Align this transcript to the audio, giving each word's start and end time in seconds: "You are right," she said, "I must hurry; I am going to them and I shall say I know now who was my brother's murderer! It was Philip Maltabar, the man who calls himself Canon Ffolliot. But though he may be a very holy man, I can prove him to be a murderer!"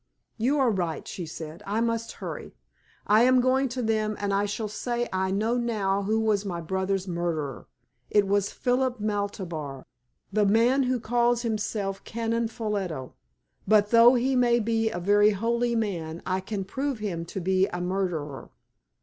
"You 0.39 0.57
are 0.57 0.71
right," 0.71 1.07
she 1.07 1.27
said, 1.27 1.61
"I 1.67 1.79
must 1.79 2.13
hurry; 2.13 2.55
I 3.05 3.21
am 3.21 3.39
going 3.39 3.69
to 3.69 3.83
them 3.83 4.15
and 4.19 4.33
I 4.33 4.45
shall 4.47 4.67
say 4.67 5.07
I 5.13 5.29
know 5.29 5.57
now 5.57 6.01
who 6.01 6.19
was 6.19 6.43
my 6.43 6.59
brother's 6.59 7.07
murderer! 7.07 7.67
It 8.09 8.27
was 8.27 8.51
Philip 8.51 8.99
Maltabar, 8.99 9.85
the 10.33 10.47
man 10.47 10.81
who 10.89 10.99
calls 10.99 11.43
himself 11.43 12.03
Canon 12.03 12.47
Ffolliot. 12.47 13.11
But 13.67 13.91
though 13.91 14.15
he 14.15 14.35
may 14.35 14.59
be 14.59 14.89
a 14.89 14.99
very 14.99 15.29
holy 15.37 15.75
man, 15.75 16.23
I 16.25 16.39
can 16.39 16.65
prove 16.65 16.97
him 16.97 17.23
to 17.25 17.39
be 17.39 17.67
a 17.67 17.79
murderer!" 17.79 18.49